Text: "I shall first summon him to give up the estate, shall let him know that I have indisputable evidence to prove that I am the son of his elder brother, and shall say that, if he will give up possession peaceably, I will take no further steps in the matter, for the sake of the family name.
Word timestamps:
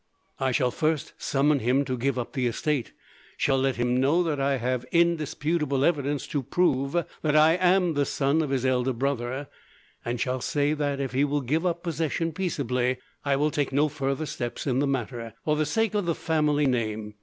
"I 0.39 0.51
shall 0.51 0.71
first 0.71 1.13
summon 1.19 1.59
him 1.59 1.85
to 1.85 1.95
give 1.95 2.17
up 2.17 2.33
the 2.33 2.47
estate, 2.47 2.91
shall 3.37 3.59
let 3.59 3.75
him 3.75 3.95
know 3.99 4.23
that 4.23 4.39
I 4.39 4.57
have 4.57 4.83
indisputable 4.91 5.85
evidence 5.85 6.25
to 6.29 6.41
prove 6.41 7.05
that 7.21 7.35
I 7.35 7.53
am 7.57 7.93
the 7.93 8.05
son 8.07 8.41
of 8.41 8.49
his 8.49 8.65
elder 8.65 8.93
brother, 8.93 9.47
and 10.03 10.19
shall 10.19 10.41
say 10.41 10.73
that, 10.73 10.99
if 10.99 11.11
he 11.11 11.23
will 11.23 11.41
give 11.41 11.67
up 11.67 11.83
possession 11.83 12.31
peaceably, 12.31 12.97
I 13.23 13.35
will 13.35 13.51
take 13.51 13.71
no 13.71 13.89
further 13.89 14.25
steps 14.25 14.65
in 14.65 14.79
the 14.79 14.87
matter, 14.87 15.35
for 15.45 15.55
the 15.55 15.67
sake 15.67 15.93
of 15.93 16.07
the 16.07 16.15
family 16.15 16.65
name. 16.65 17.13